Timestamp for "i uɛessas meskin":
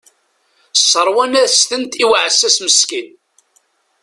2.03-3.09